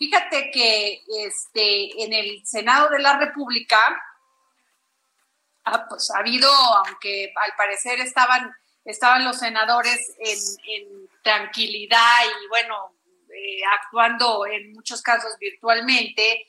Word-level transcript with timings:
Fíjate 0.00 0.50
que 0.50 1.04
este, 1.26 2.02
en 2.02 2.14
el 2.14 2.46
Senado 2.46 2.88
de 2.88 3.00
la 3.00 3.18
República 3.18 3.78
ah, 5.66 5.86
pues, 5.86 6.10
ha 6.10 6.20
habido, 6.20 6.50
aunque 6.50 7.30
al 7.36 7.54
parecer 7.54 8.00
estaban, 8.00 8.50
estaban 8.82 9.26
los 9.26 9.38
senadores 9.38 10.16
en, 10.18 11.06
tranquilidad 11.22 12.24
y 12.24 12.48
bueno, 12.48 12.94
eh, 13.28 13.60
actuando 13.78 14.46
en 14.46 14.72
muchos 14.72 15.02
casos 15.02 15.36
virtualmente, 15.38 16.46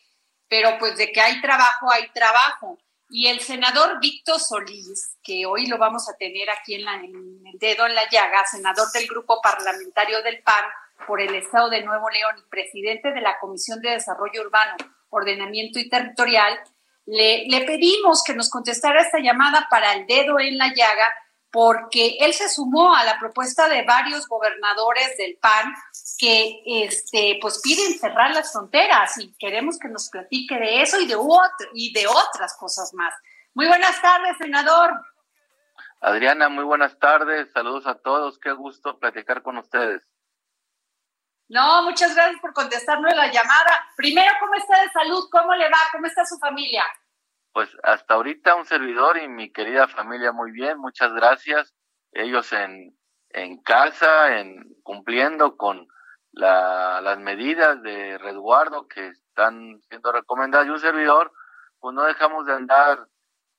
pero 0.48 0.77
pues 0.80 0.96
de 0.96 1.12
que 1.12 1.20
hay 1.20 1.41
trabajo, 1.41 1.91
hay 1.91 2.08
trabajo. 2.13 2.80
Y 3.10 3.27
el 3.27 3.41
senador 3.41 3.99
Víctor 3.99 4.40
Solís, 4.40 5.18
que 5.22 5.46
hoy 5.46 5.68
lo 5.68 5.77
vamos 5.77 6.08
a 6.08 6.16
tener 6.16 6.49
aquí 6.49 6.76
en, 6.76 6.86
la, 6.86 6.96
en 6.96 7.44
el 7.46 7.60
dedo 7.60 7.86
en 7.86 7.96
la 7.96 8.10
llaga, 8.10 8.46
senador 8.46 8.90
del 8.94 9.08
grupo 9.08 9.41
parlamentario 9.41 10.22
del 10.24 10.41
PAN, 10.41 10.63
por 11.08 11.22
el 11.22 11.36
Estado 11.36 11.70
de 11.70 11.84
Nuevo 11.84 12.10
León 12.10 12.36
y 12.38 12.50
presidente 12.50 13.12
de 13.12 13.22
la 13.22 13.40
Comisión 13.40 13.82
de 13.82 13.91
Desarrollo 13.91 14.41
Urbano, 14.41 14.76
Ordenamiento 15.10 15.80
y 15.80 15.90
Territorial, 15.90 16.60
le, 17.05 17.63
pedimos 17.66 18.24
que 18.24 18.34
nos 18.34 18.49
contestara 18.49 19.02
esta 19.02 19.20
llamada 19.20 19.68
para 19.70 19.94
el 19.94 20.05
dedo 20.05 20.40
en 20.40 20.57
la 20.57 20.68
llaga, 20.68 21.13
porque 21.52 22.18
él 22.22 22.34
se 22.34 22.48
sumó 22.48 22.96
a 22.96 23.04
la 23.04 23.20
propuesta 23.20 23.68
de 23.68 23.84
varios 23.84 24.27
gobernadores 24.27 25.18
del 25.18 25.38
PAN 25.41 25.74
que 26.18 26.62
este, 26.66 27.40
pues 27.41 27.60
piden 27.62 27.99
cerrar 27.99 28.32
las 28.32 28.54
fronteras 28.54 29.18
y 29.18 29.34
queremos 29.38 29.77
que 29.77 29.90
nos 29.90 30.10
platique 30.10 30.57
de 30.57 30.82
eso 30.82 30.98
y 31.02 31.07
de 31.07 32.07
otras 32.07 32.55
cosas 32.57 32.94
más. 32.94 33.13
Muy 33.54 33.68
buenas 33.68 34.02
tardes, 34.02 34.38
senador. 34.38 34.91
Adriana, 35.99 36.49
muy 36.49 36.63
buenas 36.63 36.98
tardes. 36.98 37.52
Saludos 37.52 37.85
a 37.85 37.96
todos. 37.96 38.40
Qué 38.40 38.52
gusto 38.54 38.98
platicar 38.98 39.44
con 39.44 39.57
ustedes. 39.57 40.07
No, 41.52 41.84
muchas 41.84 42.16
gracias 42.16 42.40
por 42.40 42.54
contestarnos 42.54 43.13
la 43.13 43.30
llamada. 43.30 43.85
Primero, 43.98 44.32
¿cómo 44.40 44.54
está 44.54 44.82
de 44.84 44.90
salud? 44.91 45.27
¿Cómo 45.30 45.54
le 45.54 45.66
va? 45.66 45.80
¿Cómo 45.91 46.07
está 46.07 46.26
su 46.26 46.38
familia? 46.38 46.85
Pues 47.52 47.70
hasta 47.84 48.13
ahorita 48.13 48.55
un 48.55 48.66
servidor 48.66 49.18
y 49.18 49.27
mi 49.27 49.52
querida 49.52 49.90
familia 49.90 50.32
muy 50.32 50.54
bien, 50.54 50.77
muchas 50.77 51.12
gracias. 51.12 51.76
Ellos 52.13 52.54
en, 52.54 52.98
en 53.32 53.62
casa, 53.63 54.40
en 54.40 54.77
cumpliendo 54.82 55.57
con 55.57 55.90
la, 56.32 57.02
las 57.02 57.20
medidas 57.20 57.84
de 57.84 58.18
resguardo 58.18 58.88
que 58.88 59.07
están 59.07 59.82
siendo 59.90 60.13
recomendadas. 60.13 60.68
Y 60.68 60.70
un 60.70 60.79
servidor, 60.79 61.34
pues 61.82 61.94
no 61.94 62.04
dejamos 62.04 62.46
de 62.46 62.54
andar 62.54 63.10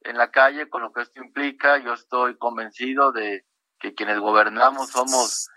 en 0.01 0.17
la 0.17 0.31
calle 0.31 0.71
con 0.71 0.81
lo 0.81 0.95
que 0.95 1.03
esto 1.03 1.23
implica. 1.23 1.77
Yo 1.77 1.93
estoy 1.93 2.39
convencido 2.39 3.13
de 3.13 3.45
que 3.79 3.93
quienes 3.93 4.19
gobernamos 4.19 4.89
somos 4.89 5.51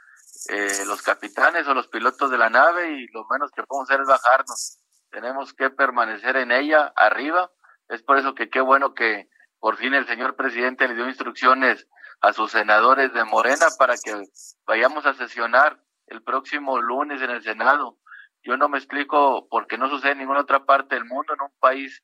eh, 0.48 0.86
los 0.86 1.02
capitanes 1.02 1.68
o 1.68 1.74
los 1.74 1.88
pilotos 1.88 2.30
de 2.30 2.38
la 2.38 2.50
nave 2.50 2.92
y 2.92 3.08
lo 3.08 3.26
menos 3.30 3.52
que 3.52 3.64
podemos 3.64 3.90
hacer 3.90 4.02
es 4.02 4.08
bajarnos. 4.08 4.80
Tenemos 5.10 5.54
que 5.54 5.70
permanecer 5.70 6.38
en 6.38 6.52
ella, 6.52 6.92
arriba. 6.96 7.52
Es 7.88 8.04
por 8.04 8.18
eso 8.18 8.36
que 8.36 8.50
qué 8.50 8.62
bueno 8.62 8.94
que 8.94 9.30
por 9.60 9.78
fin 9.78 9.94
el 9.94 10.06
señor 10.08 10.36
presidente 10.36 10.88
le 10.88 10.96
dio 10.96 11.08
instrucciones 11.08 11.88
a 12.22 12.34
sus 12.34 12.52
senadores 12.52 13.14
de 13.14 13.24
Morena 13.24 13.68
para 13.78 13.96
que 13.96 14.24
vayamos 14.66 15.06
a 15.06 15.14
sesionar 15.14 15.82
el 16.08 16.22
próximo 16.22 16.80
lunes 16.80 17.22
en 17.22 17.32
el 17.32 17.42
Senado. 17.42 17.98
Yo 18.44 18.58
no 18.58 18.70
me 18.70 18.78
explico 18.78 19.48
por 19.50 19.68
qué 19.68 19.78
no 19.78 19.90
sucede 19.90 20.12
en 20.12 20.20
ninguna 20.20 20.42
otra 20.42 20.66
parte 20.66 20.96
del 20.96 21.06
mundo, 21.06 21.34
en 21.34 21.42
un 21.42 21.54
país 21.60 22.04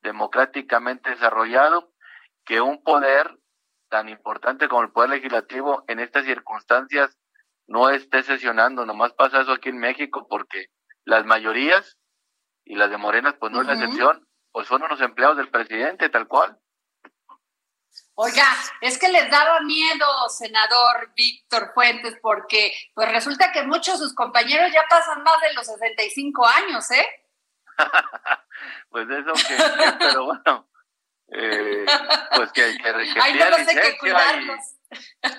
democráticamente 0.00 1.10
desarrollado, 1.10 1.92
que 2.44 2.60
un 2.60 2.82
poder 2.82 3.38
tan 3.88 4.08
importante 4.08 4.68
como 4.68 4.82
el 4.82 4.90
poder 4.90 5.10
legislativo 5.10 5.84
en 5.86 6.00
estas 6.00 6.24
circunstancias 6.24 7.18
no 7.72 7.88
esté 7.90 8.22
sesionando. 8.22 8.84
Nomás 8.86 9.12
pasa 9.14 9.40
eso 9.40 9.52
aquí 9.52 9.70
en 9.70 9.78
México 9.78 10.26
porque 10.28 10.66
las 11.04 11.24
mayorías 11.24 11.96
y 12.64 12.76
las 12.76 12.90
de 12.90 12.98
Morenas, 12.98 13.34
pues 13.40 13.50
no 13.50 13.62
es 13.62 13.66
la 13.66 13.74
excepción, 13.74 14.28
pues 14.52 14.68
son 14.68 14.82
unos 14.82 15.00
empleados 15.00 15.36
del 15.38 15.50
presidente, 15.50 16.08
tal 16.10 16.28
cual. 16.28 16.58
Oiga, 18.14 18.46
es 18.82 18.98
que 18.98 19.08
les 19.08 19.30
daba 19.30 19.60
miedo, 19.60 20.06
senador 20.28 21.12
Víctor 21.16 21.72
Fuentes, 21.74 22.14
porque 22.20 22.72
pues 22.94 23.10
resulta 23.10 23.50
que 23.52 23.62
muchos 23.64 23.98
de 23.98 24.06
sus 24.06 24.14
compañeros 24.14 24.70
ya 24.72 24.82
pasan 24.88 25.22
más 25.22 25.40
de 25.40 25.54
los 25.54 25.66
65 25.66 26.46
años, 26.46 26.90
¿eh? 26.90 27.06
pues 28.90 29.08
eso 29.08 29.32
que, 29.48 29.56
pero 29.98 30.26
bueno, 30.26 30.68
eh, 31.28 31.86
pues 32.36 32.52
que, 32.52 32.76
que, 32.76 32.82
que 32.82 33.20
Ay, 33.22 33.34
no 33.34 33.56
sé 33.56 33.80
qué 33.80 33.98
cuidarlos. 33.98 34.58
Y, 34.58 34.81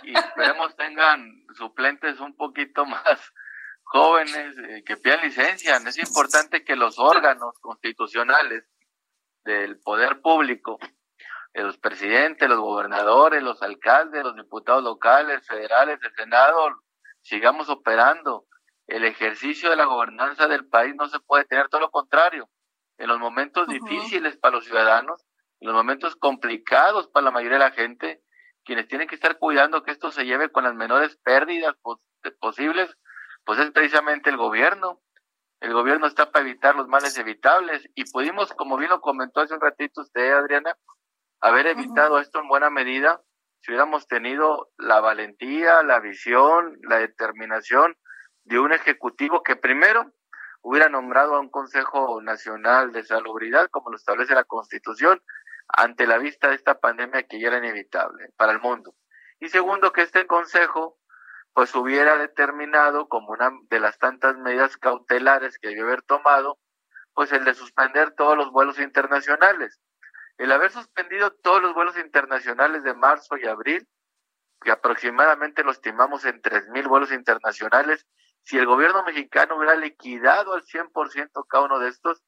y 0.03 0.17
esperemos 0.17 0.75
tengan 0.75 1.45
suplentes 1.55 2.19
un 2.19 2.35
poquito 2.35 2.85
más 2.85 3.33
jóvenes 3.83 4.57
eh, 4.57 4.83
que 4.85 4.97
pidan 4.97 5.21
licencia. 5.21 5.77
Es 5.77 5.97
importante 5.97 6.63
que 6.63 6.75
los 6.75 6.97
órganos 6.99 7.59
constitucionales 7.59 8.65
del 9.43 9.79
poder 9.79 10.21
público, 10.21 10.79
los 11.53 11.77
presidentes, 11.77 12.49
los 12.49 12.59
gobernadores, 12.59 13.43
los 13.43 13.61
alcaldes, 13.61 14.23
los 14.23 14.35
diputados 14.35 14.83
locales, 14.83 15.45
federales, 15.45 15.99
el 16.01 16.13
Senado, 16.15 16.81
sigamos 17.21 17.69
operando. 17.69 18.45
El 18.87 19.05
ejercicio 19.05 19.69
de 19.69 19.75
la 19.75 19.85
gobernanza 19.85 20.47
del 20.47 20.67
país 20.67 20.93
no 20.95 21.07
se 21.07 21.19
puede 21.19 21.45
tener, 21.45 21.69
todo 21.69 21.81
lo 21.81 21.91
contrario. 21.91 22.49
En 22.97 23.07
los 23.07 23.19
momentos 23.19 23.67
difíciles 23.67 24.37
para 24.37 24.55
los 24.55 24.65
ciudadanos, 24.65 25.25
en 25.59 25.67
los 25.67 25.75
momentos 25.75 26.15
complicados 26.15 27.07
para 27.07 27.25
la 27.25 27.31
mayoría 27.31 27.59
de 27.59 27.63
la 27.63 27.71
gente, 27.71 28.22
quienes 28.63 28.87
tienen 28.87 29.07
que 29.07 29.15
estar 29.15 29.37
cuidando 29.37 29.83
que 29.83 29.91
esto 29.91 30.11
se 30.11 30.25
lleve 30.25 30.51
con 30.51 30.63
las 30.63 30.75
menores 30.75 31.17
pérdidas 31.23 31.75
posibles, 32.39 32.97
pues 33.45 33.59
es 33.59 33.71
precisamente 33.71 34.29
el 34.29 34.37
gobierno. 34.37 35.01
El 35.59 35.73
gobierno 35.73 36.07
está 36.07 36.31
para 36.31 36.45
evitar 36.45 36.75
los 36.75 36.87
males 36.87 37.17
evitables 37.17 37.87
y 37.95 38.09
pudimos, 38.11 38.53
como 38.53 38.77
bien 38.77 38.89
lo 38.89 39.01
comentó 39.01 39.41
hace 39.41 39.53
un 39.53 39.61
ratito 39.61 40.01
usted, 40.01 40.33
Adriana, 40.33 40.75
haber 41.39 41.67
evitado 41.67 42.19
esto 42.19 42.39
en 42.39 42.47
buena 42.47 42.69
medida 42.69 43.21
si 43.63 43.71
hubiéramos 43.71 44.07
tenido 44.07 44.71
la 44.77 44.99
valentía, 44.99 45.83
la 45.83 46.01
visión, 46.01 46.77
la 46.81 46.97
determinación 46.97 47.95
de 48.43 48.59
un 48.59 48.73
ejecutivo 48.73 49.41
que 49.41 49.55
primero 49.55 50.11
hubiera 50.61 50.89
nombrado 50.89 51.35
a 51.35 51.39
un 51.39 51.49
Consejo 51.49 52.21
Nacional 52.21 52.91
de 52.91 53.03
Salubridad, 53.03 53.69
como 53.69 53.89
lo 53.89 53.95
establece 53.95 54.35
la 54.35 54.43
Constitución, 54.43 55.21
ante 55.67 56.07
la 56.07 56.17
vista 56.17 56.49
de 56.49 56.55
esta 56.55 56.79
pandemia 56.79 57.23
que 57.23 57.39
ya 57.39 57.47
era 57.47 57.57
inevitable 57.57 58.29
para 58.37 58.51
el 58.51 58.59
mundo. 58.59 58.95
Y 59.39 59.49
segundo, 59.49 59.91
que 59.91 60.01
este 60.01 60.27
consejo 60.27 60.97
pues 61.53 61.73
hubiera 61.75 62.17
determinado 62.17 63.07
como 63.07 63.31
una 63.31 63.51
de 63.69 63.79
las 63.79 63.99
tantas 63.99 64.37
medidas 64.37 64.77
cautelares 64.77 65.59
que 65.59 65.67
debió 65.67 65.85
haber 65.85 66.01
tomado, 66.01 66.57
pues 67.13 67.31
el 67.31 67.45
de 67.45 67.53
suspender 67.53 68.11
todos 68.11 68.35
los 68.35 68.51
vuelos 68.51 68.79
internacionales. 68.79 69.79
El 70.37 70.51
haber 70.51 70.71
suspendido 70.71 71.31
todos 71.31 71.61
los 71.61 71.75
vuelos 71.75 71.97
internacionales 71.97 72.83
de 72.83 72.95
marzo 72.95 73.37
y 73.37 73.45
abril, 73.45 73.87
que 74.61 74.71
aproximadamente 74.71 75.63
lo 75.63 75.71
estimamos 75.71 76.25
en 76.25 76.41
tres 76.41 76.67
mil 76.69 76.87
vuelos 76.87 77.11
internacionales, 77.11 78.07
si 78.41 78.57
el 78.57 78.65
gobierno 78.65 79.03
mexicano 79.03 79.57
hubiera 79.57 79.75
liquidado 79.75 80.53
al 80.53 80.63
100% 80.63 81.45
cada 81.47 81.65
uno 81.65 81.79
de 81.79 81.89
estos, 81.89 82.23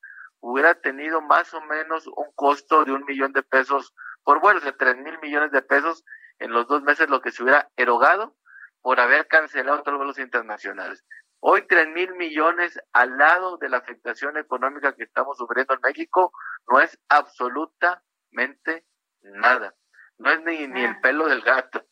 hubiera 0.47 0.75
tenido 0.75 1.21
más 1.21 1.53
o 1.55 1.61
menos 1.61 2.05
un 2.05 2.31
costo 2.35 2.85
de 2.85 2.91
un 2.91 3.03
millón 3.05 3.33
de 3.33 3.41
pesos 3.41 3.95
por 4.23 4.39
vuelo, 4.39 4.59
de 4.59 4.73
tres 4.73 4.95
mil 4.97 5.17
millones 5.19 5.51
de 5.51 5.63
pesos 5.63 6.05
en 6.37 6.51
los 6.51 6.67
dos 6.67 6.83
meses, 6.83 7.09
lo 7.09 7.21
que 7.21 7.31
se 7.31 7.41
hubiera 7.41 7.71
erogado 7.75 8.35
por 8.81 8.99
haber 8.99 9.27
cancelado 9.27 9.79
todos 9.79 9.93
los 9.93 9.99
vuelos 9.99 10.19
internacionales. 10.19 11.03
Hoy 11.39 11.65
tres 11.67 11.87
mil 11.87 12.13
millones 12.13 12.79
al 12.93 13.17
lado 13.17 13.57
de 13.57 13.69
la 13.69 13.77
afectación 13.77 14.37
económica 14.37 14.93
que 14.95 15.03
estamos 15.03 15.35
sufriendo 15.37 15.73
en 15.73 15.79
México 15.81 16.31
no 16.67 16.79
es 16.79 16.99
absolutamente 17.09 18.85
nada. 19.21 19.73
No 20.19 20.29
es 20.29 20.43
ni, 20.43 20.67
ni 20.67 20.83
el 20.83 20.99
pelo 21.01 21.27
del 21.27 21.41
gato. 21.41 21.87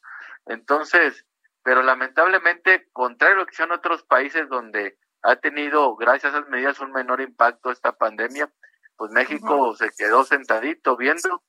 Entonces, 0.45 1.25
pero 1.63 1.81
lamentablemente, 1.81 2.87
contrario 2.93 3.37
a 3.37 3.39
lo 3.39 3.45
que 3.47 3.55
son 3.55 3.71
otros 3.71 4.03
países 4.03 4.47
donde 4.47 4.99
ha 5.23 5.37
tenido, 5.37 5.95
gracias 5.95 6.33
a 6.33 6.37
esas 6.37 6.49
medidas, 6.49 6.79
un 6.79 6.91
menor 6.91 7.21
impacto 7.21 7.71
esta 7.71 7.93
pandemia, 7.93 8.51
pues 8.97 9.11
México 9.11 9.75
se 9.75 9.89
quedó 9.97 10.23
sentadito 10.23 10.95
viendo 10.97 11.43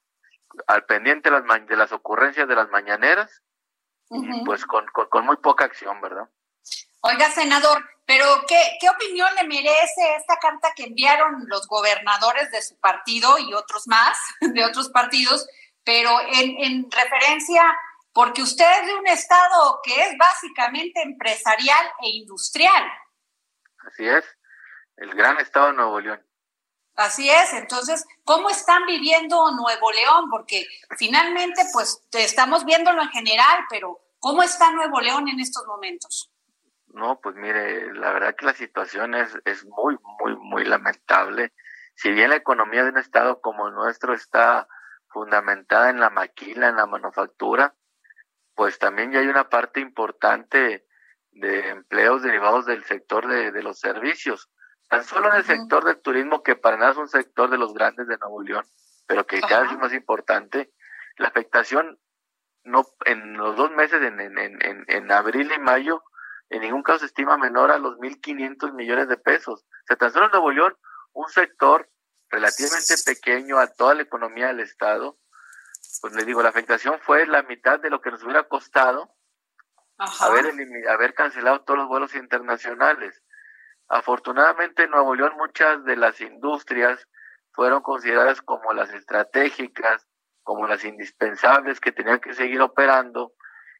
al 0.66 0.84
pendiente 0.84 1.30
de 1.30 1.40
las, 1.40 1.66
de 1.66 1.76
las 1.76 1.92
ocurrencias 1.92 2.48
de 2.48 2.54
las 2.54 2.70
mañaneras 2.70 3.42
y 4.10 4.44
pues 4.44 4.64
con, 4.64 4.86
con, 4.86 5.26
muy 5.26 5.36
poca 5.38 5.64
acción, 5.64 6.00
¿verdad? 6.00 6.28
Oiga, 7.00 7.30
senador, 7.30 7.84
pero 8.06 8.24
¿qué, 8.46 8.78
¿qué 8.80 8.88
opinión 8.88 9.28
le 9.34 9.44
merece 9.44 10.14
esta 10.16 10.36
carta 10.38 10.72
que 10.76 10.84
enviaron 10.84 11.44
los 11.48 11.66
gobernadores 11.66 12.50
de 12.52 12.62
su 12.62 12.78
partido 12.78 13.38
y 13.38 13.52
otros 13.54 13.88
más, 13.88 14.16
de 14.40 14.64
otros 14.64 14.88
partidos, 14.90 15.48
pero 15.82 16.10
en, 16.32 16.62
en 16.62 16.90
referencia, 16.90 17.62
porque 18.12 18.42
usted 18.42 18.66
es 18.80 18.86
de 18.86 18.94
un 18.94 19.06
estado 19.08 19.80
que 19.82 20.00
es 20.00 20.16
básicamente 20.16 21.02
empresarial 21.02 21.86
e 22.02 22.10
industrial. 22.10 22.84
Así 23.86 24.08
es, 24.08 24.24
el 24.96 25.14
gran 25.14 25.38
estado 25.38 25.68
de 25.68 25.72
Nuevo 25.74 26.00
León. 26.00 26.24
Así 26.96 27.28
es, 27.28 27.52
entonces, 27.54 28.06
¿cómo 28.24 28.50
están 28.50 28.86
viviendo 28.86 29.50
Nuevo 29.52 29.90
León? 29.90 30.30
Porque 30.30 30.64
finalmente, 30.96 31.62
pues, 31.72 32.06
estamos 32.12 32.64
viéndolo 32.64 33.02
en 33.02 33.08
general, 33.08 33.64
pero 33.68 33.98
¿cómo 34.20 34.42
está 34.42 34.70
Nuevo 34.70 35.00
León 35.00 35.28
en 35.28 35.40
estos 35.40 35.66
momentos? 35.66 36.30
No, 36.86 37.20
pues 37.20 37.34
mire, 37.34 37.92
la 37.94 38.12
verdad 38.12 38.36
que 38.36 38.46
la 38.46 38.54
situación 38.54 39.14
es, 39.16 39.36
es 39.44 39.64
muy, 39.64 39.98
muy, 40.20 40.36
muy 40.36 40.64
lamentable. 40.64 41.52
Si 41.96 42.12
bien 42.12 42.30
la 42.30 42.36
economía 42.36 42.84
de 42.84 42.90
un 42.90 42.98
estado 42.98 43.40
como 43.40 43.66
el 43.66 43.74
nuestro 43.74 44.14
está 44.14 44.68
fundamentada 45.08 45.90
en 45.90 45.98
la 45.98 46.10
maquila, 46.10 46.68
en 46.68 46.76
la 46.76 46.86
manufactura, 46.86 47.74
pues 48.54 48.78
también 48.78 49.10
ya 49.10 49.18
hay 49.18 49.26
una 49.26 49.48
parte 49.48 49.80
importante 49.80 50.86
de 51.34 51.68
empleos 51.68 52.22
derivados 52.22 52.66
del 52.66 52.84
sector 52.84 53.26
de, 53.26 53.52
de 53.52 53.62
los 53.62 53.78
servicios. 53.78 54.50
Tan 54.88 55.04
solo 55.04 55.30
en 55.30 55.36
el 55.36 55.44
sector 55.44 55.84
del 55.84 56.00
turismo, 56.00 56.42
que 56.42 56.56
para 56.56 56.76
nada 56.76 56.92
es 56.92 56.98
un 56.98 57.08
sector 57.08 57.50
de 57.50 57.58
los 57.58 57.74
grandes 57.74 58.06
de 58.06 58.18
Nuevo 58.18 58.42
León, 58.42 58.64
pero 59.06 59.26
que 59.26 59.40
cada 59.40 59.62
vez 59.62 59.72
es 59.72 59.78
más 59.78 59.92
importante, 59.92 60.72
la 61.16 61.28
afectación 61.28 61.98
no 62.64 62.86
en 63.04 63.36
los 63.36 63.56
dos 63.56 63.70
meses, 63.72 64.00
en, 64.02 64.20
en, 64.20 64.38
en, 64.38 64.84
en 64.86 65.12
abril 65.12 65.50
y 65.52 65.58
mayo, 65.58 66.02
en 66.50 66.62
ningún 66.62 66.82
caso 66.82 67.00
se 67.00 67.06
estima 67.06 67.36
menor 67.36 67.70
a 67.70 67.78
los 67.78 67.98
1.500 67.98 68.72
millones 68.72 69.08
de 69.08 69.16
pesos. 69.16 69.62
O 69.62 69.86
sea, 69.86 69.96
tan 69.96 70.12
solo 70.12 70.26
en 70.26 70.32
Nuevo 70.32 70.50
León, 70.50 70.76
un 71.12 71.28
sector 71.28 71.90
relativamente 72.30 72.94
pequeño 73.04 73.58
a 73.58 73.66
toda 73.68 73.94
la 73.94 74.02
economía 74.02 74.48
del 74.48 74.60
Estado, 74.60 75.18
pues 76.00 76.14
le 76.14 76.24
digo, 76.24 76.42
la 76.42 76.48
afectación 76.48 76.98
fue 77.00 77.26
la 77.26 77.42
mitad 77.42 77.80
de 77.80 77.90
lo 77.90 78.00
que 78.00 78.10
nos 78.10 78.22
hubiera 78.22 78.44
costado 78.48 79.14
haber, 79.98 80.88
haber 80.88 81.14
cancelado 81.14 81.62
todos 81.62 81.78
los 81.78 81.88
vuelos 81.88 82.14
internacionales. 82.14 83.22
Afortunadamente 83.88 84.84
en 84.84 84.90
Nuevo 84.90 85.14
León 85.14 85.34
muchas 85.36 85.84
de 85.84 85.96
las 85.96 86.20
industrias 86.20 87.06
fueron 87.52 87.82
consideradas 87.82 88.42
como 88.42 88.72
las 88.72 88.92
estratégicas, 88.92 90.06
como 90.42 90.66
las 90.66 90.84
indispensables 90.84 91.80
que 91.80 91.92
tenían 91.92 92.20
que 92.20 92.34
seguir 92.34 92.60
operando 92.60 93.32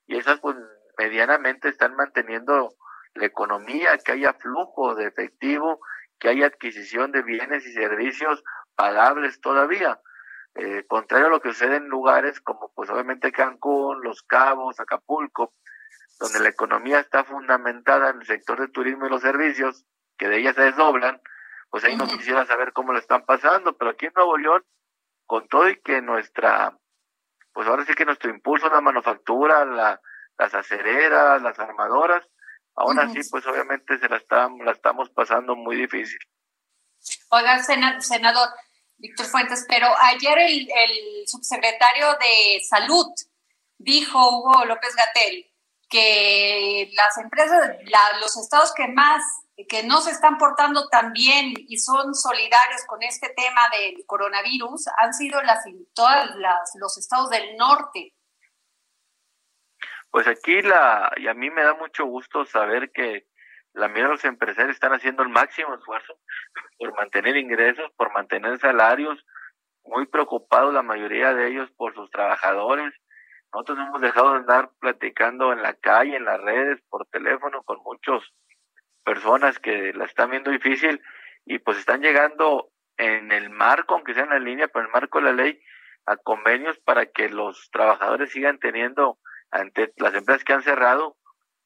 y 0.07 0.17
esas 0.17 0.41
pues 0.41 0.57
medianamente 0.99 1.69
están 1.69 1.97
manteniendo 1.97 2.75
la 3.15 3.27
economía, 3.27 3.97
que 3.99 4.13
haya 4.13 4.35
flujo 4.35 4.95
de 4.95 5.07
efectivo, 5.07 5.81
que 6.19 6.29
haya 6.29 6.47
adquisición 6.47 7.13
de 7.13 7.23
bienes 7.23 7.67
y 7.67 7.73
servicios 7.73 8.43
pagables 8.75 9.41
todavía. 9.41 10.01
Eh, 10.57 10.85
contrario 10.87 11.27
a 11.27 11.31
lo 11.31 11.41
que 11.41 11.49
sucede 11.49 11.77
en 11.77 11.89
lugares 11.89 12.41
como 12.41 12.71
pues 12.75 12.89
obviamente 12.91 13.33
Cancún, 13.33 14.03
Los 14.03 14.23
Cabos, 14.23 14.79
Acapulco, 14.79 15.53
donde 16.19 16.41
la 16.41 16.49
economía 16.49 17.01
está 17.01 17.25
fundamentada 17.25 18.11
en 18.11 18.21
el 18.21 18.27
sector 18.27 18.61
del 18.61 18.73
turismo 18.73 19.07
y 19.07 19.11
los 19.11 19.23
servicios, 19.23 19.85
que 20.17 20.29
de 20.29 20.39
ellas 20.39 20.55
se 20.55 20.63
desdoblan, 20.63 21.21
pues 21.71 21.85
ahí 21.85 21.97
no 21.97 22.07
quisiera 22.07 22.47
saber 22.47 22.73
cómo 22.73 22.93
lo 22.93 22.99
están 22.99 23.25
pasando, 23.25 23.77
pero 23.77 23.91
aquí 23.91 24.07
en 24.07 24.13
Nuevo 24.15 24.37
León, 24.37 24.65
con 25.27 25.49
todo 25.49 25.69
y 25.69 25.81
que 25.81 26.01
nuestra, 26.03 26.79
pues 27.53 27.67
ahora 27.67 27.85
sí 27.85 27.95
que 27.95 28.05
nuestro 28.05 28.31
impulso 28.31 28.67
en 28.67 28.75
la 28.75 28.81
manufactura, 28.81 29.65
la, 29.65 30.01
las 30.39 30.55
acereras, 30.55 31.43
las 31.43 31.59
armadoras, 31.59 32.25
aún 32.77 32.99
así, 32.99 33.21
pues 33.31 33.45
obviamente 33.47 33.99
se 33.99 34.09
la, 34.09 34.23
la 34.65 34.73
estamos 34.73 35.11
pasando 35.11 35.57
muy 35.57 35.77
difícil. 35.77 36.19
Oiga, 37.31 37.61
senador 37.61 38.49
Víctor 38.97 39.27
Fuentes, 39.27 39.65
pero 39.69 39.89
ayer 40.01 40.39
el, 40.39 40.69
el 40.71 41.27
subsecretario 41.27 42.13
de 42.13 42.61
Salud 42.61 43.07
dijo, 43.79 44.39
Hugo 44.39 44.65
López 44.65 44.95
Gatel, 44.95 45.51
que 45.95 46.91
las 46.97 47.17
empresas, 47.19 47.77
los 48.21 48.37
estados 48.37 48.75
que 48.75 48.89
más, 48.89 49.23
que 49.69 49.85
no 49.85 50.01
se 50.01 50.11
están 50.11 50.39
portando 50.39 50.89
tan 50.89 51.13
bien 51.13 51.55
y 51.57 51.79
son 51.79 52.17
solidarios 52.17 52.85
con 52.89 53.01
este 53.05 53.29
tema 53.29 53.61
del 53.71 54.05
coronavirus, 54.05 54.89
han 54.99 55.15
sido 55.15 55.41
las, 55.43 55.63
todas 55.95 56.35
las, 56.35 56.73
los 56.81 56.99
estados 56.99 57.31
del 57.31 57.57
norte. 57.57 58.13
Pues 60.11 60.27
aquí 60.27 60.63
la, 60.63 61.13
y 61.17 61.29
a 61.29 61.35
mí 61.35 61.49
me 61.51 61.63
da 61.63 61.75
mucho 61.75 62.07
gusto 62.07 62.45
saber 62.45 62.91
que 62.91 63.29
la 63.73 63.87
mayoría 63.87 64.09
de 64.09 64.15
los 64.15 64.25
empresarios 64.25 64.75
están 64.75 64.95
haciendo 64.95 65.23
el 65.23 65.29
máximo 65.29 65.77
esfuerzo 65.77 66.19
por 66.77 66.93
mantener 66.95 67.37
ingresos, 67.37 67.89
por 67.97 68.13
mantener 68.13 68.59
salarios, 68.59 69.25
muy 69.85 70.07
preocupados 70.07 70.75
la 70.75 70.83
mayoría 70.83 71.35
de 71.35 71.49
ellos 71.49 71.71
por 71.77 71.95
sus 71.95 72.11
trabajadores. 72.11 72.93
Nosotros 73.55 73.79
hemos 73.87 74.01
dejado 74.01 74.33
de 74.33 74.39
andar 74.39 74.71
platicando 74.81 75.53
en 75.53 75.63
la 75.63 75.75
calle, 75.75 76.17
en 76.17 76.25
las 76.25 76.41
redes, 76.41 76.83
por 76.91 77.07
teléfono, 77.07 77.63
con 77.63 77.81
muchas 77.85 78.21
personas 79.05 79.61
que 79.61 79.93
la 79.93 80.07
están 80.07 80.31
viendo 80.31 80.51
difícil 80.51 81.01
y 81.47 81.61
pues 81.61 81.79
están 81.79 82.01
llegando 82.01 82.71
en 82.97 83.31
el 83.31 83.51
marco, 83.51 83.95
aunque 83.95 84.13
sea 84.13 84.25
en 84.25 84.31
la 84.31 84.41
línea, 84.41 84.67
pero 84.67 84.81
en 84.81 84.87
el 84.87 84.93
marco 84.93 85.19
de 85.19 85.25
la 85.27 85.33
ley, 85.33 85.61
a 86.05 86.17
convenios 86.17 86.81
para 86.81 87.07
que 87.07 87.29
los 87.29 87.71
trabajadores 87.71 88.33
sigan 88.33 88.59
teniendo 88.59 89.19
ante 89.53 89.93
las 89.99 90.15
empresas 90.15 90.43
que 90.43 90.53
han 90.53 90.63
cerrado, 90.63 91.17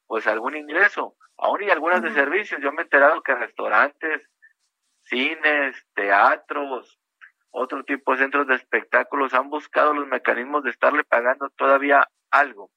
pues 0.05 0.27
algún 0.27 0.55
ingreso. 0.55 1.15
Aún 1.39 1.63
y 1.63 1.71
algunas 1.71 2.03
de 2.03 2.13
servicios. 2.13 2.61
Yo 2.61 2.71
me 2.71 2.81
he 2.81 2.83
enterado 2.83 3.23
que 3.23 3.33
restaurantes, 3.33 4.29
cines, 5.05 5.75
teatros, 5.95 6.98
otro 7.51 7.83
tipo 7.83 8.11
de 8.11 8.19
centros 8.19 8.47
de 8.47 8.55
espectáculos 8.55 9.33
han 9.33 9.49
buscado 9.49 9.93
los 9.93 10.07
mecanismos 10.07 10.63
de 10.63 10.69
estarle 10.69 11.03
pagando 11.03 11.49
todavía 11.49 12.07
algo 12.31 12.71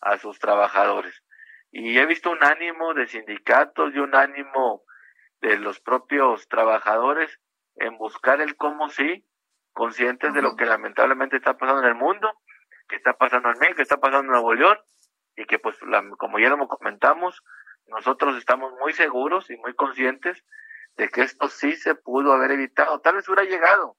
a 0.00 0.18
sus 0.18 0.38
trabajadores. 0.38 1.22
Y 1.70 1.98
he 1.98 2.06
visto 2.06 2.30
un 2.30 2.42
ánimo 2.42 2.94
de 2.94 3.06
sindicatos 3.06 3.94
y 3.94 3.98
un 3.98 4.14
ánimo 4.14 4.82
de 5.40 5.58
los 5.58 5.80
propios 5.80 6.48
trabajadores 6.48 7.40
en 7.76 7.96
buscar 7.98 8.40
el 8.40 8.56
cómo 8.56 8.88
sí, 8.88 9.24
conscientes 9.72 10.32
de 10.34 10.42
lo 10.42 10.56
que 10.56 10.66
lamentablemente 10.66 11.36
está 11.36 11.56
pasando 11.56 11.82
en 11.82 11.88
el 11.88 11.94
mundo 11.94 12.32
que 12.88 12.96
está 12.96 13.12
pasando 13.12 13.50
en 13.50 13.58
México, 13.58 13.76
que 13.76 13.82
está 13.82 13.98
pasando 13.98 14.24
en 14.24 14.32
Nuevo 14.32 14.54
León, 14.54 14.78
y 15.36 15.44
que 15.44 15.58
pues 15.58 15.78
como 16.16 16.38
ya 16.38 16.48
lo 16.48 16.66
comentamos, 16.66 17.44
nosotros 17.86 18.36
estamos 18.36 18.72
muy 18.80 18.92
seguros 18.92 19.50
y 19.50 19.56
muy 19.56 19.74
conscientes 19.74 20.44
de 20.98 21.08
que 21.08 21.22
esto 21.22 21.48
sí 21.48 21.76
se 21.76 21.94
pudo 21.94 22.32
haber 22.32 22.50
evitado. 22.50 23.00
Tal 23.00 23.14
vez 23.14 23.28
hubiera 23.28 23.44
llegado, 23.44 23.96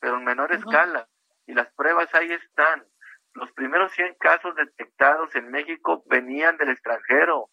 pero 0.00 0.16
en 0.16 0.24
menor 0.24 0.52
escala. 0.52 1.08
Y 1.46 1.52
las 1.52 1.70
pruebas 1.74 2.12
ahí 2.14 2.32
están. 2.32 2.86
Los 3.34 3.52
primeros 3.52 3.92
100 3.92 4.16
casos 4.18 4.54
detectados 4.56 5.34
en 5.36 5.50
México 5.50 6.02
venían 6.06 6.56
del 6.56 6.70
extranjero, 6.70 7.50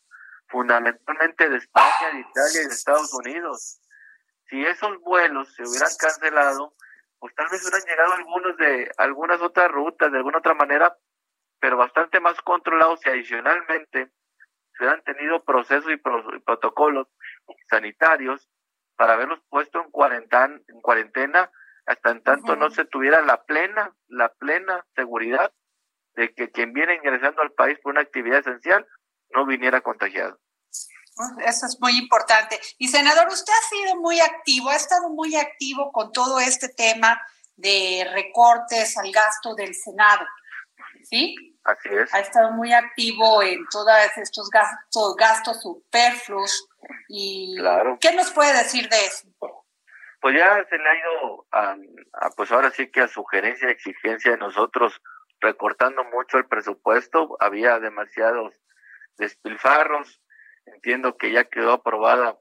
fundamentalmente 0.48 1.50
de 1.50 1.58
España, 1.58 2.14
de 2.14 2.20
Italia 2.22 2.62
y 2.62 2.68
de 2.68 2.74
Estados 2.74 3.14
Unidos. 3.14 3.82
Si 4.48 4.66
esos 4.66 4.98
vuelos 5.02 5.54
se 5.54 5.64
hubieran 5.64 5.92
cancelado, 6.00 6.74
pues 7.20 7.36
tal 7.36 7.48
vez 7.52 7.62
hubieran 7.62 7.88
llegado 7.88 8.14
algunos 8.14 8.58
de 8.58 8.92
algunas 8.98 9.42
otras 9.42 9.70
rutas, 9.70 10.12
de 10.12 10.18
alguna 10.18 10.40
otra 10.40 10.54
manera, 10.54 10.98
pero 11.60 11.76
bastante 11.76 12.22
más 12.22 12.42
controlados 12.42 13.06
y 13.06 13.10
adicionalmente 13.10 14.10
se 14.72 14.84
hubieran 14.84 15.04
tenido 15.04 15.44
procesos 15.44 15.92
y, 15.92 15.98
protocolos 15.98 17.08
sanitarios 17.70 18.50
para 19.00 19.14
haberlos 19.14 19.40
puesto 19.48 19.82
en 19.82 19.92
cuarentena, 19.92 20.60
en 20.68 20.82
cuarentena 20.82 21.50
hasta 21.86 22.12
en 22.12 22.22
tanto 22.22 22.58
no 22.58 22.70
se 22.70 22.84
tuviera 22.84 23.22
la 23.22 23.46
plena, 23.46 23.96
la 24.10 24.28
plena 24.34 24.86
seguridad 24.94 25.54
de 26.16 26.34
que 26.34 26.52
quien 26.52 26.74
viene 26.74 26.96
ingresando 26.96 27.42
al 27.42 27.54
país 27.54 27.80
por 27.82 27.94
una 27.94 28.02
actividad 28.02 28.40
esencial 28.40 28.86
no 29.34 29.46
viniera 29.46 29.80
contagiado. 29.80 30.38
Eso 31.46 31.66
es 31.66 31.78
muy 31.80 31.98
importante. 31.98 32.60
Y 32.78 32.90
senador, 32.90 33.30
usted 33.30 33.54
ha 33.54 33.70
sido 33.70 33.96
muy 34.02 34.20
activo, 34.20 34.70
ha 34.70 34.76
estado 34.76 35.08
muy 35.08 35.34
activo 35.38 35.94
con 35.94 36.12
todo 36.12 36.42
este 36.42 36.68
tema 36.68 37.22
de 37.56 38.06
recortes 38.14 38.98
al 38.98 39.10
gasto 39.14 39.56
del 39.56 39.76
Senado. 39.76 40.26
¿Sí? 41.04 41.36
Así 41.64 41.90
es. 41.90 42.14
Ha 42.14 42.20
estado 42.20 42.52
muy 42.52 42.74
activo 42.74 43.44
en 43.44 43.66
todos 43.72 43.92
estos 44.18 44.50
gastos, 44.50 45.16
gastos 45.16 45.62
superfluos. 45.62 46.68
Y 47.08 47.58
¿Qué 48.00 48.14
nos 48.16 48.32
puede 48.32 48.54
decir 48.54 48.88
de 48.90 48.98
eso? 48.98 49.28
Pues 50.22 50.36
ya 50.36 50.66
se 50.70 50.78
le 50.78 50.90
ha 50.90 50.98
ido, 50.98 51.48
a, 51.52 51.78
pues 52.36 52.52
ahora 52.52 52.72
sí 52.72 52.90
que 52.92 53.02
a 53.02 53.08
sugerencia, 53.08 53.70
exigencia 53.70 54.32
de 54.32 54.38
nosotros, 54.38 55.02
recortando 55.40 56.04
mucho 56.06 56.38
el 56.38 56.46
presupuesto. 56.46 57.38
Había 57.40 57.80
demasiados 57.80 58.54
despilfarros, 59.18 60.22
Entiendo 60.74 61.18
que 61.18 61.32
ya 61.32 61.46
quedó 61.46 61.74
aprobada 61.74 62.38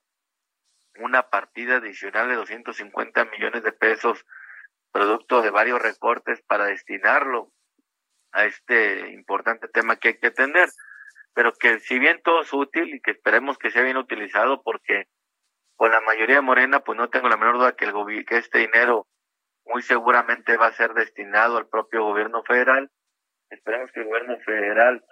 una 0.98 1.30
partida 1.30 1.76
adicional 1.76 2.28
de 2.28 2.36
250 2.36 3.24
millones 3.26 3.62
de 3.62 3.72
pesos, 3.72 4.24
producto 4.92 5.42
de 5.42 5.50
varios 5.50 5.80
recortes 5.80 6.42
para 6.42 6.66
destinarlo 6.66 7.52
a 8.32 8.44
este 8.44 9.10
importante 9.12 9.68
tema 9.68 9.96
que 9.96 10.08
hay 10.08 10.18
que 10.18 10.28
atender. 10.28 10.68
pero 11.34 11.52
que 11.52 11.78
si 11.80 11.98
bien 11.98 12.20
todo 12.24 12.42
es 12.42 12.52
útil 12.52 12.94
y 12.94 13.00
que 13.00 13.12
esperemos 13.12 13.58
que 13.58 13.70
sea 13.70 13.82
bien 13.82 13.96
utilizado 13.96 14.62
porque 14.62 15.06
con 15.76 15.92
la 15.92 16.00
mayoría 16.00 16.42
Morena, 16.42 16.80
pues 16.80 16.98
no 16.98 17.08
tengo 17.08 17.28
la 17.28 17.36
menor 17.36 17.58
duda 17.58 17.76
que, 17.76 17.84
el 17.84 18.26
que 18.26 18.38
este 18.38 18.58
dinero 18.58 19.06
muy 19.64 19.82
seguramente 19.82 20.56
va 20.56 20.66
a 20.66 20.72
ser 20.72 20.92
destinado 20.94 21.56
al 21.56 21.68
propio 21.68 22.02
gobierno 22.02 22.42
federal. 22.42 22.90
Esperemos 23.50 23.92
que 23.92 24.00
el 24.00 24.06
gobierno 24.06 24.36
federal 24.40 25.04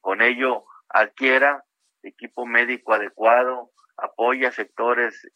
con 0.00 0.22
ello 0.22 0.64
adquiera 0.88 1.64
equipo 2.04 2.46
médico 2.46 2.94
adecuado, 2.94 3.72
apoya 3.96 4.52
sectores, 4.52 5.28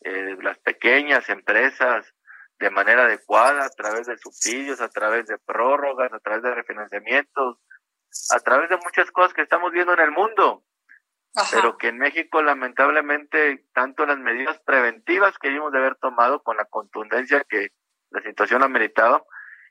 eh, 0.00 0.36
las 0.42 0.58
pequeñas 0.58 1.28
empresas 1.28 2.14
de 2.58 2.70
manera 2.70 3.04
adecuada 3.04 3.64
a 3.64 3.70
través 3.70 4.06
de 4.06 4.18
subsidios, 4.18 4.80
a 4.80 4.88
través 4.88 5.26
de 5.26 5.38
prórrogas, 5.38 6.12
a 6.12 6.18
través 6.18 6.42
de 6.42 6.54
refinanciamientos, 6.54 7.58
a 8.30 8.40
través 8.40 8.68
de 8.68 8.76
muchas 8.76 9.10
cosas 9.10 9.32
que 9.32 9.42
estamos 9.42 9.72
viendo 9.72 9.92
en 9.92 10.00
el 10.00 10.10
mundo. 10.10 10.64
Pero 11.52 11.76
que 11.76 11.88
en 11.88 11.98
México 11.98 12.42
lamentablemente 12.42 13.64
tanto 13.72 14.06
las 14.06 14.18
medidas 14.18 14.58
preventivas 14.64 15.38
que 15.38 15.48
debimos 15.48 15.72
de 15.72 15.78
haber 15.78 15.94
tomado 15.96 16.42
con 16.42 16.56
la 16.56 16.64
contundencia 16.64 17.44
que 17.48 17.68
la 18.10 18.22
situación 18.22 18.62
ha 18.62 18.68
meritado, 18.68 19.26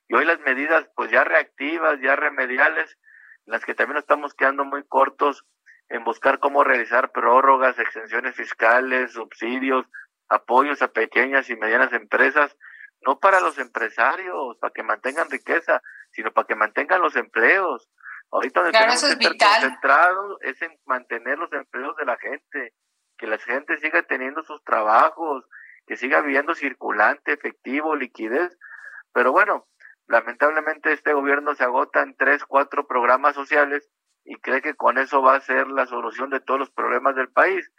y 0.08 0.16
hoy 0.16 0.24
las 0.24 0.40
medidas 0.42 0.90
pues 0.96 1.12
ya 1.12 1.24
reactivas, 1.24 2.00
ya 2.02 2.16
remediales, 2.16 2.98
en 3.46 3.52
las 3.52 3.66
que 3.66 3.76
también 3.76 3.98
estamos 3.98 4.34
quedando 4.34 4.64
muy 4.64 4.88
cortos 4.88 5.46
en 5.90 6.04
buscar 6.04 6.40
cómo 6.40 6.64
realizar 6.64 7.12
prórrogas, 7.12 7.80
exenciones 7.80 8.36
fiscales, 8.36 9.14
subsidios, 9.14 9.86
apoyos 10.30 10.82
a 10.82 10.90
pequeñas 10.90 11.50
y 11.50 11.56
medianas 11.56 11.94
empresas, 11.94 12.56
no 13.02 13.20
para 13.20 13.40
los 13.40 13.58
empresarios, 13.58 14.58
para 14.60 14.74
que 14.74 14.84
mantengan 14.84 15.30
riqueza, 15.30 15.82
sino 16.12 16.32
para 16.32 16.48
que 16.48 16.56
mantengan 16.56 17.02
los 17.02 17.16
empleos. 17.16 17.90
Ahorita 18.32 18.62
donde 18.62 18.78
tenemos 18.78 19.02
que 19.02 19.28
estar 19.28 19.62
concentrados 19.62 20.38
es 20.42 20.62
en 20.62 20.78
mantener 20.86 21.38
los 21.38 21.52
empleos 21.54 21.96
de 21.96 22.06
la 22.06 22.18
gente, 22.18 22.74
que 23.18 23.28
la 23.28 23.38
gente 23.38 23.78
siga 23.78 24.04
teniendo 24.04 24.44
sus 24.44 24.64
trabajos, 24.64 25.46
que 25.86 25.96
siga 25.96 26.22
viviendo 26.22 26.54
circulante, 26.54 27.34
efectivo, 27.34 27.96
liquidez. 27.96 28.58
Pero 29.14 29.32
bueno, 29.32 29.68
lamentablemente 30.08 30.92
este 30.92 31.14
gobierno 31.14 31.56
se 31.56 31.64
agota 31.64 32.02
en 32.02 32.16
tres, 32.16 32.44
cuatro 32.46 32.86
programas 32.86 33.36
sociales 33.36 33.90
y 34.26 34.36
cree 34.42 34.62
que 34.62 34.76
con 34.76 34.98
eso 34.98 35.22
va 35.22 35.36
a 35.36 35.42
ser 35.42 35.68
la 35.68 35.86
solución 35.86 36.30
de 36.30 36.42
todos 36.42 36.60
los 36.60 36.72
problemas 36.72 37.16
del 37.16 37.30
país. 37.30 37.72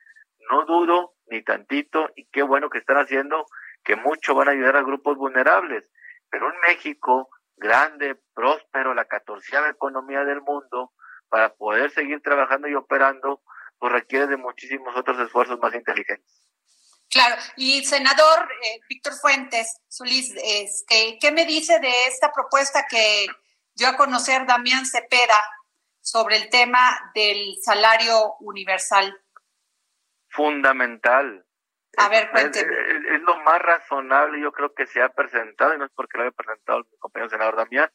No 0.51 0.65
dudo 0.65 1.13
ni 1.27 1.43
tantito 1.43 2.09
y 2.17 2.27
qué 2.31 2.43
bueno 2.43 2.71
que 2.71 2.79
están 2.79 2.97
haciendo, 2.97 3.45
que 3.85 3.97
mucho 3.97 4.35
van 4.35 4.49
a 4.49 4.53
ayudar 4.53 4.77
a 4.77 4.83
grupos 4.83 5.17
vulnerables. 5.17 5.91
Pero 6.31 6.47
un 6.47 6.59
México 6.67 7.31
grande, 7.57 8.17
próspero, 8.35 8.95
la 8.95 9.07
catorceava 9.07 9.69
economía 9.69 10.25
del 10.25 10.41
mundo, 10.43 10.93
para 11.29 11.55
poder 11.55 11.91
seguir 11.91 12.23
trabajando 12.23 12.69
y 12.69 12.75
operando, 12.75 13.43
pues 13.79 13.93
requiere 13.93 14.27
de 14.27 14.37
muchísimos 14.37 14.97
otros 14.97 15.19
esfuerzos 15.21 15.59
más 15.59 15.75
inteligentes. 15.75 16.49
Claro, 17.11 17.37
y 17.57 17.85
senador 17.85 18.49
eh, 18.65 18.81
Víctor 18.89 19.15
Fuentes, 19.15 19.81
Solís, 19.89 20.35
este, 20.43 21.19
¿qué 21.19 21.33
me 21.33 21.47
dice 21.47 21.79
de 21.81 22.07
esta 22.07 22.33
propuesta 22.33 22.87
que 22.89 23.27
dio 23.75 23.89
a 23.89 23.97
conocer 23.97 24.47
Damián 24.47 24.85
Cepeda 24.85 25.43
sobre 26.01 26.37
el 26.37 26.51
tema 26.51 27.13
del 27.15 27.57
salario 27.63 28.35
universal? 28.41 29.19
Fundamental. 30.29 31.47
A 31.99 32.09
ver, 32.09 32.31
cuénteme. 32.31 32.73
Es, 33.15 33.23
lo 33.23 33.37
más 33.43 33.61
razonable, 33.61 34.41
yo 34.41 34.53
creo 34.53 34.73
que 34.73 34.87
se 34.87 35.03
ha 35.03 35.09
presentado, 35.09 35.75
y 35.75 35.79
no 35.79 35.85
es 35.85 35.91
porque 35.95 36.17
lo 36.17 36.25
haya 36.25 36.33
presentado 36.33 36.81
mi 36.81 36.99
compañero 36.99 37.31
senador 37.31 37.57
Damián. 37.57 37.91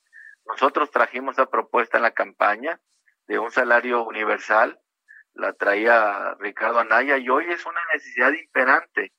Nosotros 0.45 0.91
trajimos 0.91 1.35
esa 1.35 1.49
propuesta 1.49 1.97
en 1.97 2.03
la 2.03 2.11
campaña 2.11 2.79
de 3.27 3.39
un 3.39 3.49
salario 3.49 4.03
universal, 4.03 4.79
la 5.33 5.53
traía 5.53 6.35
Ricardo 6.39 6.79
Anaya, 6.79 7.17
y 7.17 7.29
hoy 7.29 7.45
es 7.49 7.65
una 7.65 7.79
necesidad 7.93 8.33
imperante, 8.33 9.13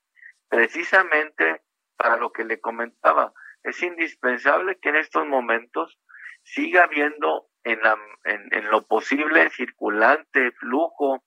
precisamente 0.49 1.63
para 1.97 2.17
lo 2.17 2.31
que 2.31 2.45
le 2.45 2.61
comentaba. 2.61 3.33
Es 3.63 3.83
indispensable 3.83 4.79
que 4.81 4.91
en 4.91 4.97
estos 4.97 5.27
momentos 5.27 5.99
siga 6.43 6.85
habiendo 6.85 7.49
en, 7.65 7.81
la, 7.83 7.99
en, 8.25 8.71
lo 8.71 8.87
posible 8.87 9.49
circulante, 9.49 10.53
flujo, 10.53 11.25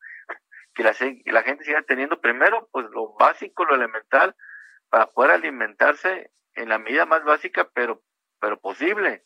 que 0.77 0.83
la, 0.83 0.95
la 1.25 1.41
gente 1.41 1.63
siga 1.63 1.81
teniendo 1.81 2.21
primero 2.21 2.69
pues 2.71 2.85
lo 2.91 3.13
básico, 3.15 3.65
lo 3.65 3.73
elemental, 3.73 4.35
para 4.89 5.07
poder 5.07 5.31
alimentarse 5.31 6.31
en 6.53 6.69
la 6.69 6.77
medida 6.77 7.07
más 7.07 7.23
básica, 7.23 7.67
pero, 7.73 8.03
pero 8.39 8.59
posible. 8.59 9.25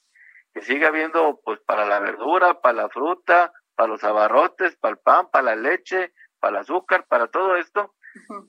Que 0.54 0.62
siga 0.62 0.88
habiendo 0.88 1.42
pues 1.44 1.60
para 1.60 1.86
la 1.86 2.00
verdura, 2.00 2.62
para 2.62 2.84
la 2.84 2.90
fruta, 2.90 3.52
para 3.76 3.90
los 3.90 4.02
abarrotes, 4.06 4.78
para 4.78 4.94
el 4.94 5.00
pan, 5.00 5.30
para 5.30 5.44
la 5.44 5.56
leche, 5.58 6.14
para 6.40 6.58
el 6.58 6.62
azúcar, 6.62 7.06
para 7.08 7.28
todo 7.28 7.58
esto, 7.58 7.96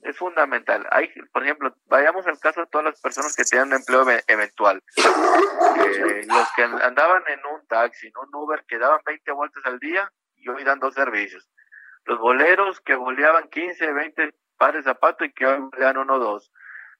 es 0.03 0.17
fundamental. 0.17 0.87
Hay, 0.89 1.09
por 1.33 1.43
ejemplo, 1.43 1.75
vayamos 1.87 2.25
al 2.25 2.39
caso 2.39 2.61
de 2.61 2.67
todas 2.67 2.85
las 2.85 3.01
personas 3.01 3.35
que 3.35 3.43
tienen 3.43 3.73
empleo 3.73 4.05
eventual. 4.27 4.81
Eh, 4.97 6.21
los 6.25 6.47
que 6.55 6.63
andaban 6.63 7.23
en 7.27 7.39
un 7.53 7.67
taxi, 7.67 8.07
en 8.07 8.13
un 8.17 8.33
Uber, 8.33 8.63
que 8.65 8.77
daban 8.77 9.01
20 9.05 9.31
vueltas 9.33 9.65
al 9.65 9.79
día 9.79 10.09
y 10.35 10.47
hoy 10.47 10.63
dan 10.63 10.79
dos 10.79 10.93
servicios. 10.93 11.49
Los 12.05 12.19
boleros 12.19 12.81
que 12.81 12.95
boleaban 12.95 13.49
15, 13.49 13.93
20 13.93 14.35
pares 14.57 14.85
de 14.85 14.91
zapatos 14.91 15.27
y 15.27 15.33
que 15.33 15.45
hoy 15.45 15.59
bolean 15.59 15.97
uno 15.97 16.15
o 16.15 16.19
dos. 16.19 16.51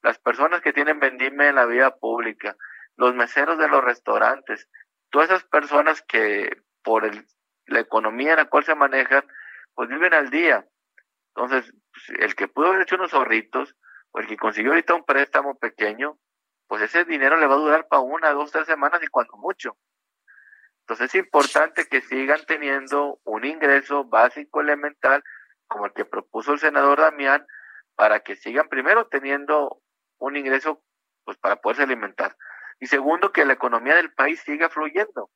Las 0.01 0.19
personas 0.19 0.61
que 0.61 0.73
tienen 0.73 0.99
vendime 0.99 1.49
en 1.49 1.55
la 1.55 1.65
vía 1.65 1.91
pública. 1.91 2.55
Los 2.95 3.15
meseros 3.15 3.57
de 3.57 3.67
los 3.67 3.83
restaurantes. 3.83 4.69
Todas 5.09 5.29
esas 5.29 5.43
personas 5.43 6.01
que 6.01 6.57
por 6.83 7.05
el, 7.05 7.25
la 7.65 7.79
economía 7.79 8.31
en 8.31 8.37
la 8.37 8.45
cual 8.45 8.63
se 8.63 8.75
manejan, 8.75 9.25
pues 9.75 9.89
viven 9.89 10.13
al 10.13 10.29
día 10.29 10.65
entonces, 11.35 11.73
pues, 11.91 12.19
el 12.19 12.35
que 12.35 12.47
pudo 12.47 12.67
haber 12.67 12.83
hecho 12.83 12.95
unos 12.95 13.13
ahorritos, 13.13 13.75
o 14.11 14.19
el 14.19 14.27
que 14.27 14.37
consiguió 14.37 14.71
ahorita 14.71 14.93
un 14.93 15.05
préstamo 15.05 15.57
pequeño, 15.57 16.19
pues 16.67 16.83
ese 16.83 17.05
dinero 17.05 17.37
le 17.37 17.47
va 17.47 17.55
a 17.55 17.59
durar 17.59 17.87
para 17.87 18.01
una, 18.01 18.31
dos, 18.31 18.51
tres 18.51 18.67
semanas 18.67 19.01
y 19.03 19.07
cuando 19.07 19.35
mucho. 19.37 19.75
Entonces 20.83 21.15
es 21.15 21.23
importante 21.23 21.85
que 21.85 22.01
sigan 22.01 22.41
teniendo 22.45 23.19
un 23.23 23.45
ingreso 23.45 24.03
básico 24.03 24.59
elemental 24.59 25.23
como 25.67 25.85
el 25.85 25.93
que 25.93 26.03
propuso 26.03 26.51
el 26.51 26.59
senador 26.59 26.99
Damián 26.99 27.45
para 27.95 28.19
que 28.19 28.35
sigan 28.35 28.67
primero 28.67 29.07
teniendo 29.07 29.81
un 30.19 30.35
ingreso 30.35 30.83
pues 31.23 31.37
para 31.37 31.55
poderse 31.57 31.83
alimentar. 31.83 32.35
Y 32.81 32.87
segundo 32.87 33.31
que 33.31 33.45
la 33.45 33.53
economía 33.53 33.95
del 33.95 34.11
país 34.11 34.41
siga 34.41 34.69
fluyendo, 34.69 35.31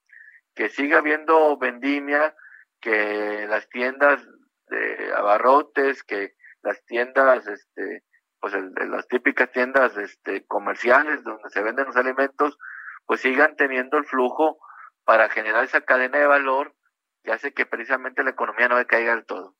que 0.54 0.68
siga 0.68 0.98
habiendo 0.98 1.58
vendimia, 1.58 2.36
que 2.82 3.48
las 3.48 3.70
tiendas 3.70 4.28
de 4.68 5.14
abarrotes, 5.16 6.04
que 6.04 6.34
las 6.62 6.84
tiendas, 6.84 7.48
este, 7.48 8.04
pues 8.42 8.54
las 8.54 9.08
típicas 9.08 9.50
tiendas 9.52 9.96
este, 9.98 10.46
comerciales 10.46 11.24
donde 11.24 11.50
se 11.52 11.62
venden 11.62 11.86
los 11.86 11.96
alimentos, 11.96 12.58
pues 13.06 13.22
sigan 13.22 13.56
teniendo 13.56 13.98
el 13.98 14.04
flujo 14.04 14.60
para 15.08 15.30
generar 15.30 15.64
esa 15.64 15.80
cadena 15.80 16.18
de 16.18 16.28
valor 16.28 16.76
que 17.24 17.32
hace 17.32 17.54
que 17.54 17.66
precisamente 17.66 18.26
la 18.26 18.32
economía 18.32 18.68
no 18.68 18.76
decaiga 18.76 19.16
del 19.16 19.26
todo. 19.26 19.56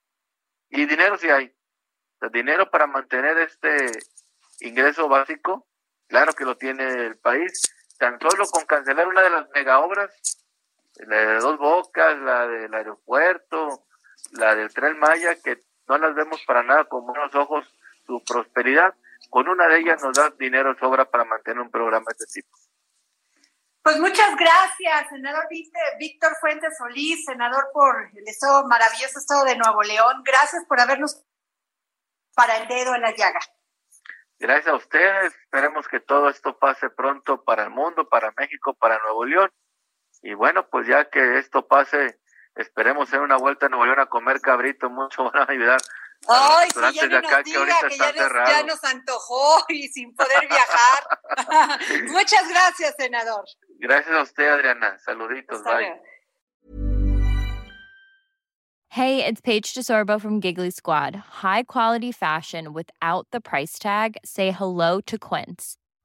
Y 0.68 0.86
dinero 0.86 1.18
sí 1.18 1.30
hay. 1.30 1.56
Dinero 2.34 2.70
para 2.70 2.86
mantener 2.86 3.38
este 3.38 3.88
ingreso 4.60 5.08
básico, 5.08 5.66
claro 6.10 6.34
que 6.34 6.44
lo 6.44 6.58
tiene 6.58 6.84
el 6.84 7.18
país, 7.18 7.62
tan 7.98 8.20
solo 8.20 8.46
con 8.48 8.66
cancelar 8.66 9.08
una 9.08 9.22
de 9.22 9.30
las 9.30 9.50
mega 9.52 9.80
obras, 9.80 10.12
la 10.98 11.16
de 11.16 11.40
Dos 11.40 11.58
Bocas, 11.58 12.20
la 12.20 12.46
del 12.46 12.74
aeropuerto, 12.74 13.86
la 14.32 14.54
del 14.54 14.74
Tren 14.74 15.00
Maya, 15.00 15.42
que 15.42 15.62
no 15.88 15.98
las 15.98 16.14
vemos 16.14 16.44
para 16.46 16.62
nada 16.62 16.84
con 16.90 17.06
buenos 17.06 17.34
ojos 17.36 17.66
su 18.06 18.22
prosperidad. 18.26 18.96
Con 19.30 19.48
una 19.48 19.68
de 19.68 19.80
ellas 19.80 20.04
nos 20.04 20.14
da 20.14 20.30
dinero 20.32 20.76
sobra 20.78 21.06
para 21.10 21.24
mantener 21.24 21.62
un 21.62 21.72
programa 21.72 22.08
de 22.08 22.26
este 22.26 22.42
tipo. 22.42 22.67
Pues 23.88 24.00
muchas 24.00 24.36
gracias, 24.36 25.08
senador 25.08 25.48
Víctor 25.98 26.36
Fuentes 26.42 26.78
Solís, 26.78 27.24
senador 27.24 27.70
por 27.72 28.10
el 28.18 28.28
estado 28.28 28.68
maravilloso 28.68 29.18
estado 29.18 29.46
de 29.46 29.56
Nuevo 29.56 29.82
León. 29.82 30.24
Gracias 30.26 30.66
por 30.68 30.82
habernos 30.82 31.24
para 32.36 32.58
el 32.58 32.68
dedo 32.68 32.96
en 32.96 33.02
la 33.02 33.16
llaga. 33.16 33.40
Gracias 34.40 34.68
a 34.68 34.76
ustedes. 34.76 35.34
Esperemos 35.34 35.88
que 35.88 36.02
todo 36.02 36.28
esto 36.28 36.60
pase 36.60 36.90
pronto 36.90 37.46
para 37.46 37.64
el 37.64 37.70
mundo, 37.70 38.10
para 38.10 38.34
México, 38.38 38.74
para 38.74 39.00
Nuevo 39.04 39.24
León. 39.24 39.50
Y 40.22 40.34
bueno, 40.34 40.68
pues 40.68 40.86
ya 40.86 41.10
que 41.10 41.38
esto 41.38 41.66
pase 41.66 42.20
Esperemos 42.58 43.08
hacer 43.08 43.22
una 43.22 43.38
vuelta 43.38 43.68
a 43.68 43.70
Nuevo 43.70 43.86
León 43.86 44.00
a 44.00 44.08
comer 44.08 44.42
cabrito, 44.42 44.90
mucho 44.90 45.26
van 45.32 45.48
a 45.48 45.52
ayudar. 45.52 45.80
Ay, 46.28 46.70
sí, 46.74 46.80
ya 46.94 47.08
de 47.08 47.18
acá, 47.18 47.44
que, 47.44 47.56
ahorita 47.56 47.90
ya, 47.90 48.12
nos, 48.12 48.50
ya 48.50 48.64
nos 48.64 48.84
antojó 48.84 49.64
y 49.70 49.88
sin 49.88 50.14
poder 50.16 50.48
viajar. 50.48 51.80
Muchas 52.12 52.48
gracias, 52.50 52.96
senador. 52.98 53.46
Gracias 53.80 54.14
a 54.14 54.22
usted, 54.22 54.50
Adriana. 54.50 54.98
Saluditos, 55.06 55.64
bye. 55.64 56.00
Hey, 58.90 59.24
it's 59.24 59.42
Paige 59.42 59.74
DeSorbo 59.76 60.20
from 60.20 60.40
Giggly 60.40 60.72
Squad. 60.72 61.16
High 61.16 61.64
quality 61.64 62.12
fashion 62.12 62.74
without 62.74 63.28
the 63.32 63.40
price 63.40 63.78
tag. 63.78 64.18
Say 64.26 64.52
hello 64.52 65.02
to 65.02 65.20
Quince. 65.20 65.78